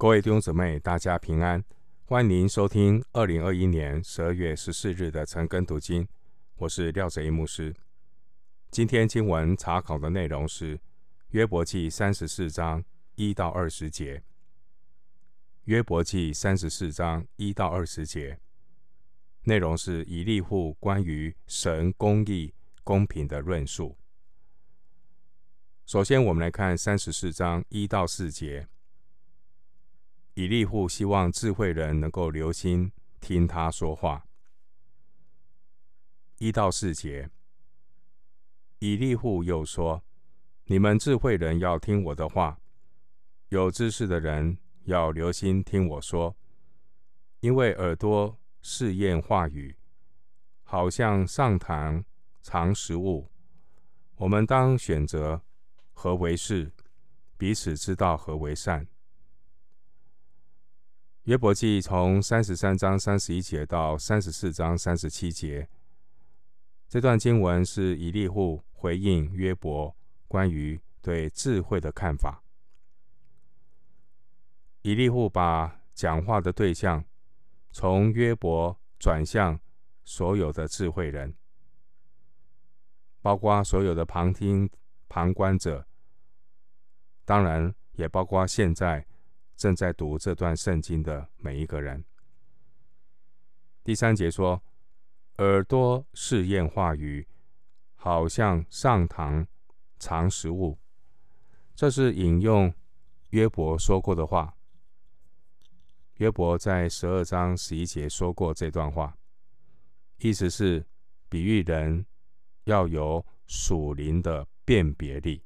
[0.00, 1.64] 各位弟兄姊妹，大家平安！
[2.04, 6.06] 欢迎收听二零二一年十二月十四日的晨更读经。
[6.58, 7.74] 我是廖哲一牧师。
[8.70, 10.78] 今天经文查考的内容是
[11.30, 12.84] 约伯记三十四章
[13.16, 14.22] 一到二十节。
[15.64, 18.38] 约伯记三十四章一到二十节
[19.42, 22.54] 内容是以利户关于神公义
[22.84, 23.98] 公平的论述。
[25.86, 28.68] 首先，我们来看三十四章一到四节。
[30.38, 34.24] 以利户希望智慧人能够留心听他说话。
[36.38, 37.28] 一到四节，
[38.78, 40.04] 以利户又说
[40.66, 42.60] ：“你们智慧人要听我的话，
[43.48, 46.36] 有知识的人要留心听我说，
[47.40, 49.74] 因为耳朵试验话语，
[50.62, 52.04] 好像上膛
[52.42, 53.28] 尝食物。
[54.14, 55.42] 我们当选择
[55.92, 56.70] 何为是，
[57.36, 58.86] 彼此知道何为善。”
[61.28, 65.68] 约伯记从三十三章三十一节到三十四章三十七节，
[66.88, 69.94] 这段经文是以利户回应约伯
[70.26, 72.42] 关于对智慧的看法。
[74.80, 77.04] 以利户把讲话的对象
[77.72, 79.60] 从约伯转向
[80.04, 81.34] 所有的智慧人，
[83.20, 84.70] 包括所有的旁听
[85.10, 85.86] 旁观者，
[87.26, 89.07] 当然也包括现在。
[89.58, 92.04] 正在读这段圣经的每一个人。
[93.82, 94.62] 第三节说
[95.38, 97.26] ：“耳朵试验话语，
[97.96, 99.44] 好像上膛
[99.98, 100.78] 尝食物。”
[101.74, 102.72] 这是引用
[103.30, 104.54] 约伯说过的话。
[106.18, 109.18] 约伯在十二章十一节说过这段话，
[110.18, 110.86] 意思是
[111.28, 112.06] 比喻人
[112.62, 115.42] 要有属灵的辨别力。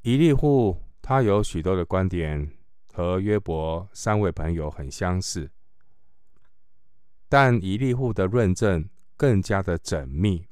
[0.00, 0.87] 以利户。
[1.08, 2.52] 他有许多的观点
[2.92, 5.50] 和约伯三位朋友很相似，
[7.30, 10.46] 但以利户的论证更加的缜密，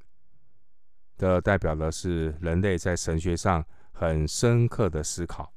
[1.19, 5.53] 这代表的是人类在神学上很深刻的思考。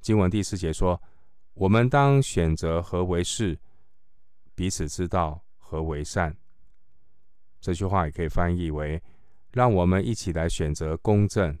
[0.00, 0.98] 经文第四节说
[1.52, 3.58] ：“我们当选择何为是，
[4.54, 6.34] 彼此知道何为善。”
[7.60, 9.02] 这句话也可以翻译为
[9.52, 11.54] ：“让我们一起来选择公正。”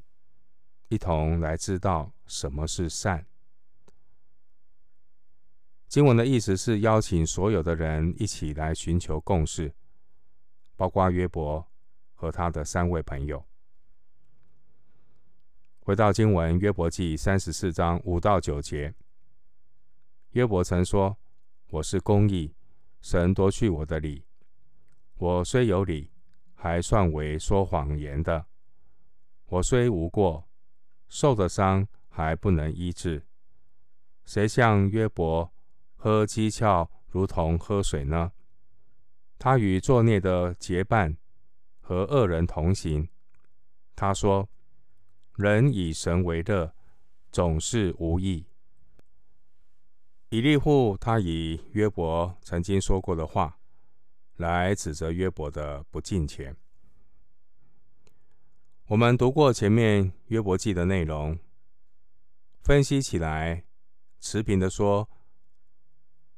[0.92, 3.24] 一同来知道什么是善。
[5.88, 9.74] 经文的意思是邀请所有的人一起来寻求共识，
[10.76, 11.66] 包括约伯
[12.12, 13.42] 和他的三位朋友。
[15.80, 18.92] 回到经文，约伯记三十四章五到九节，
[20.32, 21.16] 约伯曾说
[21.72, 22.54] ：“我是公义，
[23.00, 24.26] 神夺去我的理。
[25.16, 26.10] 我虽有理，
[26.54, 28.44] 还算为说谎言的。
[29.46, 30.46] 我虽无过。”
[31.12, 33.22] 受的伤还不能医治，
[34.24, 35.52] 谁像约伯
[35.94, 38.32] 喝讥诮如同喝水呢？
[39.38, 41.14] 他与作孽的结伴，
[41.82, 43.06] 和恶人同行。
[43.94, 44.48] 他说
[45.36, 46.72] ：“人以神为乐，
[47.30, 48.46] 总是无益。”
[50.30, 53.58] 以利户他以约伯曾经说过的话
[54.36, 56.56] 来指责约伯的不敬虔。
[58.92, 61.38] 我们读过前面约伯记的内容，
[62.60, 63.64] 分析起来，
[64.20, 65.08] 持平的说，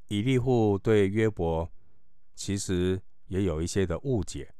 [0.07, 1.69] 以利户对约伯
[2.37, 4.55] 其实也有一些的误解。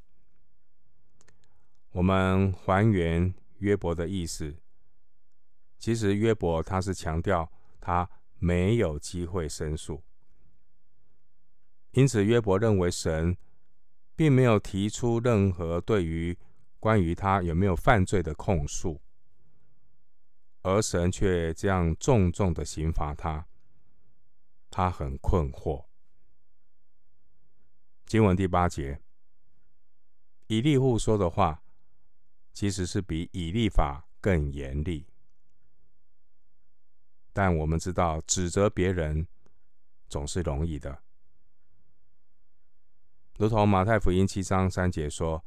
[1.93, 4.57] 我们还原约伯的意思，
[5.79, 7.49] 其实约伯他是强调
[7.81, 8.11] 他
[8.41, 10.03] 没有机会申诉，
[11.93, 13.37] 因此约伯认为神
[14.17, 16.37] 并没有提出任何对于。
[16.85, 19.01] 关于他有没有犯罪的控诉，
[20.61, 23.47] 而神却这样重重的刑罚他，
[24.69, 25.87] 他很困惑。
[28.05, 29.01] 经文第八节，
[30.49, 31.63] 以利户说的话，
[32.53, 35.07] 其实是比以利法更严厉，
[37.33, 39.27] 但我们知道指责别人
[40.07, 41.03] 总是容易的，
[43.39, 45.43] 如同马太福音七章三节说。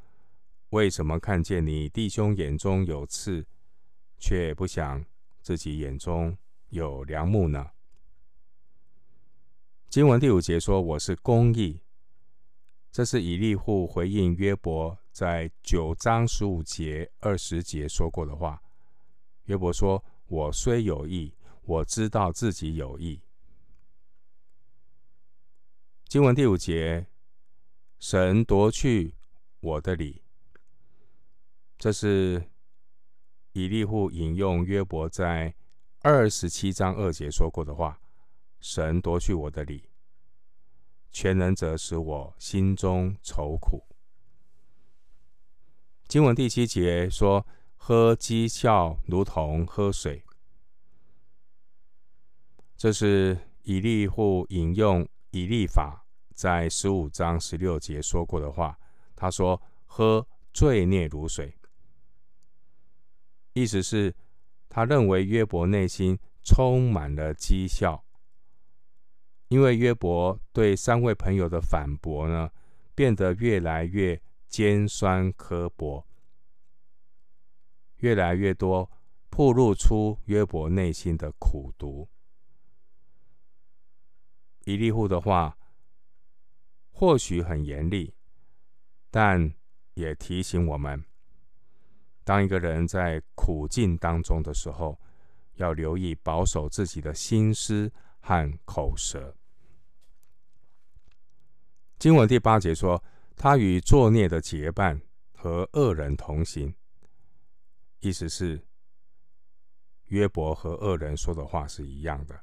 [0.72, 3.46] 为什么看见你弟兄眼中有刺，
[4.18, 5.06] 却不想
[5.42, 6.38] 自己眼中
[6.70, 7.72] 有梁木呢？
[9.88, 11.80] 经文第五节说：“我是公义。”
[12.92, 18.62] 这是以利户回应约伯在九章十五节、二十节说过的话。
[19.46, 23.22] 约伯说：“我虽有意，我知道自己有意。”
[26.10, 27.08] 经文第五节
[28.00, 29.16] ：“神夺去
[29.62, 30.22] 我的理。”
[31.78, 32.44] 这是
[33.52, 35.54] 以利户引用约伯在
[36.02, 38.02] 二十七章二节说过的话
[38.60, 39.90] ：“神夺去我的理，
[41.12, 43.86] 全能者使我心中愁苦。”
[46.08, 47.46] 经文第七节说
[47.78, 50.24] ：“喝讥笑如同喝水。”
[52.76, 58.80] 这是以利户引用以利法在十五章十六节说过的话。
[59.16, 61.56] 他说：“喝罪孽如水。”
[63.60, 64.14] 意思是，
[64.70, 68.06] 他认为约伯内心充满了讥笑，
[69.48, 72.52] 因为约伯对三位朋友的反驳呢，
[72.94, 76.06] 变得越来越尖酸刻薄，
[77.98, 78.92] 越来越多
[79.32, 82.08] 暴露出约伯内心的苦毒。
[84.66, 85.58] 以利户的话
[86.92, 88.14] 或许很严厉，
[89.10, 89.52] 但
[89.96, 91.04] 也提醒我们，
[92.28, 95.00] 当一个人在苦境当中的时候，
[95.54, 97.90] 要留意保守自己的心思
[98.20, 99.34] 和口舌。
[101.98, 103.02] 经文第八节说
[103.38, 105.02] ：“他与作孽的结伴，
[105.32, 106.76] 和恶人同行。”
[108.02, 108.62] 意思是
[110.08, 112.38] 约伯和恶人说的话是一样的。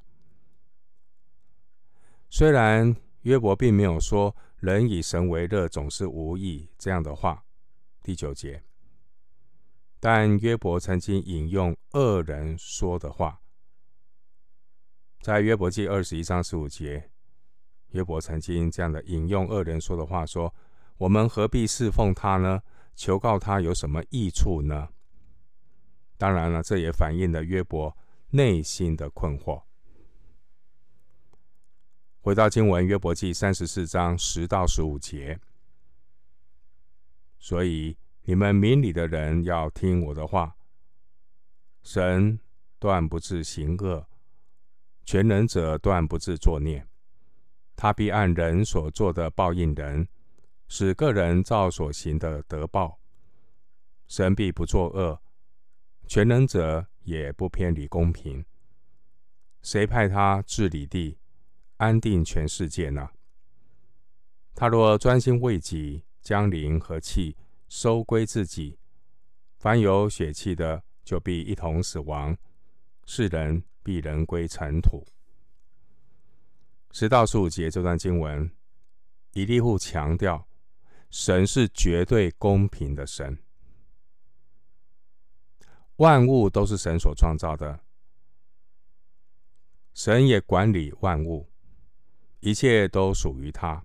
[2.27, 7.45] 虽然约伯并没有说“人以神为乐，总是无益”这样的话，
[8.01, 8.63] 第九节，
[10.07, 13.41] 但约伯曾经引用恶人说的话，
[15.19, 17.09] 在约伯记二十一章十五节，
[17.87, 20.53] 约伯曾经这样的引用恶人说的话说
[20.97, 22.61] ：“我们何必侍奉他呢？
[22.93, 24.89] 求告他有什么益处呢？”
[26.19, 27.97] 当然了，这也反映了约伯
[28.29, 29.63] 内心的困惑。
[32.21, 35.39] 回到经文，约伯记三十四章十到十五节。
[37.39, 40.55] 所以你们明理的人要听我的话。
[41.83, 42.39] 神
[42.79, 44.07] 断不致行恶，
[45.03, 46.87] 全能者断不致作孽。
[47.75, 50.07] 他必按人所做的报应人，
[50.67, 52.99] 使个人照所行的得报。
[54.07, 55.21] 神必不作恶，
[56.07, 58.43] 全能者也不偏离公平。
[59.61, 61.19] 谁派他治理地？
[61.77, 63.09] 安定全世界呢？
[64.55, 67.35] 他若专心为己，将灵和气
[67.67, 68.77] 收归自己，
[69.57, 72.37] 凡有血气的，就必一同死亡。
[73.05, 75.05] 世人必人归尘土。
[76.91, 78.49] 十到十五节这段经文，
[79.33, 80.47] 以利户强调，
[81.09, 83.37] 神是绝对公平的神，
[85.97, 87.81] 万物都是神所创造的，
[89.93, 91.49] 神也管理万物。
[92.39, 93.83] 一切都属于他。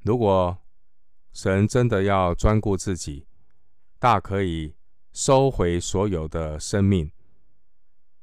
[0.00, 0.58] 如果
[1.32, 3.26] 神真的要专顾自己，
[3.98, 4.74] 大可以
[5.12, 7.10] 收回所有的生命，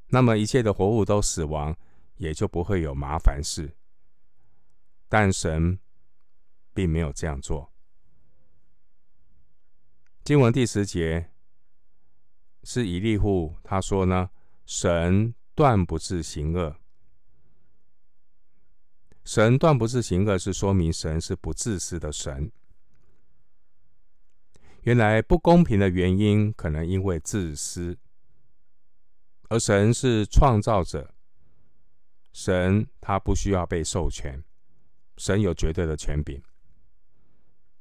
[0.08, 1.76] 那么一切的活物都死亡，
[2.16, 3.76] 也就不会有麻烦事。
[5.08, 5.78] 但神
[6.74, 7.72] 并没有这样做。
[10.22, 11.30] 经文第十节
[12.62, 14.28] 是以利户他说呢
[14.66, 16.76] ：“神断不致行恶。”
[19.24, 22.52] 神断不致行恶，是说明神是不自私的神。
[24.88, 27.98] 原来不公平的原因，可能因为自私，
[29.50, 31.12] 而神是创造者，
[32.32, 34.42] 神他不需要被授权，
[35.18, 36.42] 神有绝对的权柄，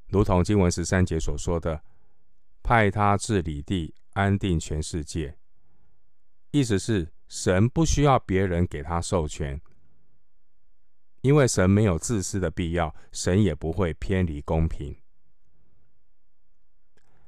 [0.10, 1.82] 如同经文十三节所说的，
[2.62, 5.38] 派他治理地，安定全世界，
[6.52, 9.62] 意思是神不需要别人给他授权。
[11.22, 14.94] 因为神没有自私的必要，神也不会偏离公平。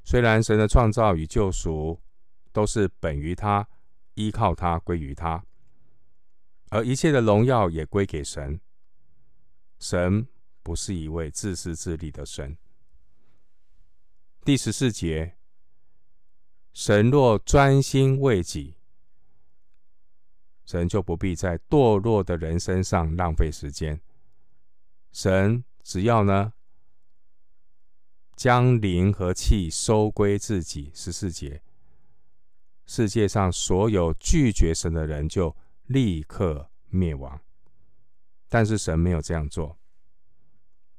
[0.09, 2.01] 虽然神的创造与救赎
[2.51, 3.69] 都是本于他，
[4.15, 5.45] 依靠他，归于他，
[6.71, 8.59] 而一切的荣耀也归给神。
[9.77, 10.27] 神
[10.63, 12.57] 不是一位自私自利的神。
[14.43, 15.37] 第十四节，
[16.73, 18.77] 神若专心为己。
[20.65, 24.01] 神就不必在堕落的人身上浪费时间。
[25.11, 26.53] 神只要呢，
[28.39, 30.89] 将灵和气收归自己。
[30.93, 31.61] 十四节，
[32.85, 35.53] 世界上所有拒绝神的人就
[35.87, 37.41] 立刻灭亡。
[38.47, 39.77] 但是神没有这样做，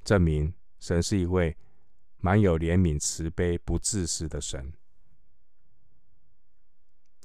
[0.03, 1.57] 证明神是一位
[2.17, 4.71] 蛮有怜悯、慈悲、不自私的神。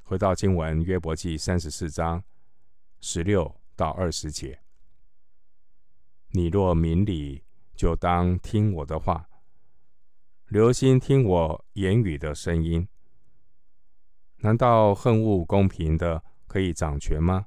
[0.02, 2.25] 回到经文，约伯记三十四章。
[3.02, 4.62] 十六到二十节，
[6.30, 7.44] 你若明理，
[7.75, 9.28] 就当听我的话，
[10.48, 12.86] 留心听我言语的声音。
[14.38, 17.46] 难道恨恶公平的可以掌权吗？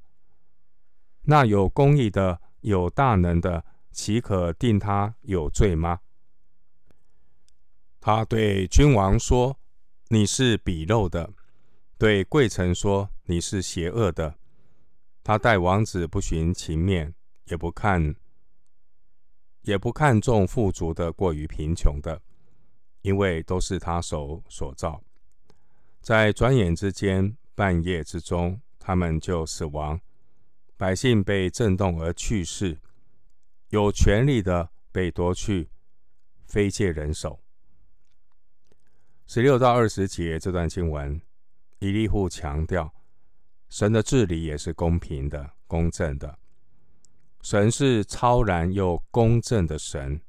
[1.21, 6.01] 那有公义的、有大能的，岂可定他有罪吗？
[8.01, 9.57] 他对君王说
[10.09, 11.31] ：“你是鄙陋的。”
[11.97, 14.35] 对贵臣说：“你是邪恶的。”
[15.23, 17.13] 他待王子不徇情面，
[17.45, 18.15] 也不看，
[19.61, 22.21] 也不看重富足的过于贫穷的，
[23.01, 25.01] 因为都是他手所造。
[26.01, 29.99] 在转眼之间，半夜之中，他们就死亡。
[30.77, 32.77] 百姓被震动而去世，
[33.69, 35.69] 有权力的被夺去，
[36.45, 37.39] 非借人手。
[39.27, 41.21] 十六到二十节这段经文，
[41.79, 42.93] 以利户强调，
[43.69, 46.39] 神的治理也是公平的、公正的。
[47.41, 50.21] 神是超然又公正的神，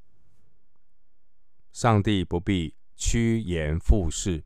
[1.72, 4.42] 上帝不必趋炎附势，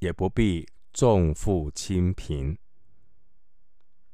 [0.00, 2.58] 也不必重富轻贫。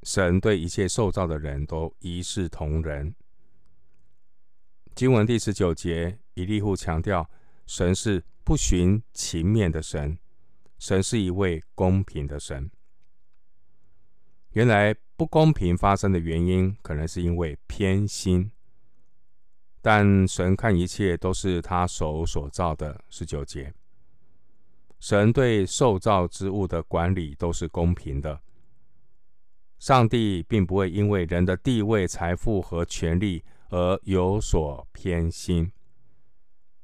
[0.03, 3.13] 神对一切受造的人都一视同仁。
[4.95, 7.29] 经文第十九节，以利户强调，
[7.65, 10.17] 神是不徇情面的神，
[10.79, 12.69] 神是一位公平的神。
[14.51, 18.51] 原来不公平发生的原因，可能是因为偏心，
[19.81, 23.03] 但神看一切都是他手所造的。
[23.09, 23.73] 十九节，
[24.99, 28.39] 神对受造之物的管理都是公平的。
[29.79, 35.71] 上帝并不会因为人的地位、财富和权力而有所偏心。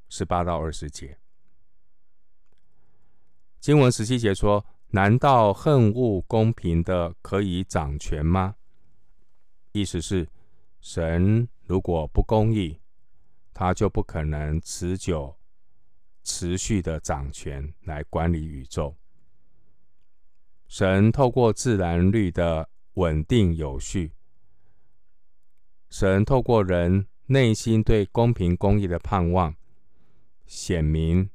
[0.09, 1.19] 十八到二十节，
[3.59, 8.55] 经文十七节说：“难道恨恶公平的可以掌权吗？”
[9.73, 10.27] 意思是，
[10.79, 12.79] 神如果不公义，
[13.57, 15.35] 他就不可能持久、
[16.23, 18.95] 持续的掌权来管理宇宙。
[20.67, 22.69] 神透过自然律的。
[22.97, 24.11] 稳定有序，
[25.87, 29.55] 神透过人内心对公平公义的盼望，
[30.47, 31.29] 显明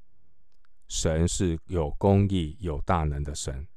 [0.88, 3.68] 神是有公义、有大能的神。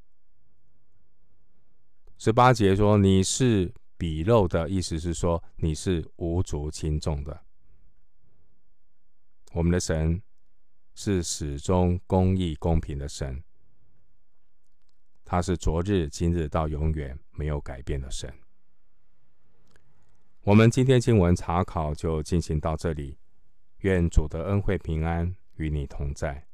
[2.17, 7.39] 十八节说：“你是鄙陋的，意思是说你是无足轻重的。”
[9.55, 10.21] 我们的神
[10.95, 13.41] 是始终公义、公平的神。
[15.23, 18.33] 他是昨日、今日到永远没有改变的神。
[20.41, 23.17] 我们今天经文查考就进行到这里，
[23.77, 26.44] 愿主的恩惠平安与你同在。